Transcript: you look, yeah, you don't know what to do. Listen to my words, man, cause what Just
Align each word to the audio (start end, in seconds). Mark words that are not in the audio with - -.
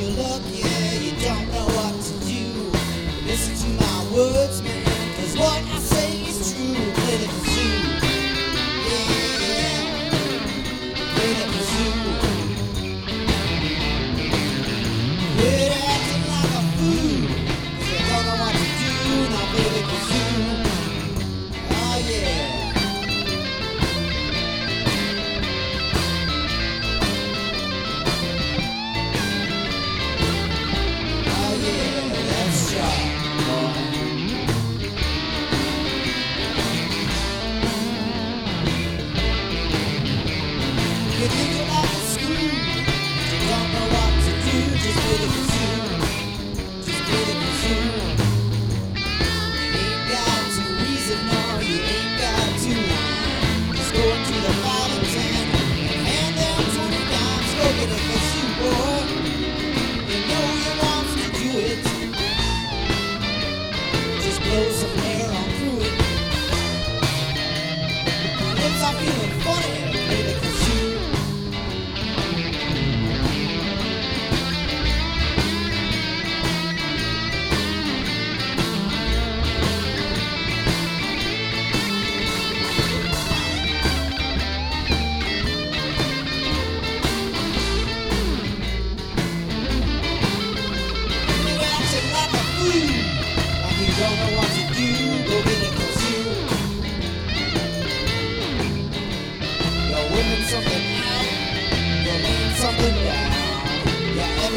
you 0.00 0.08
look, 0.16 0.42
yeah, 0.46 0.92
you 0.94 1.12
don't 1.20 1.46
know 1.52 1.66
what 1.76 1.94
to 2.00 2.12
do. 2.24 2.44
Listen 3.26 3.54
to 3.54 3.68
my 3.84 4.16
words, 4.16 4.62
man, 4.62 4.84
cause 5.16 5.36
what 5.36 5.69
Just 45.20 45.59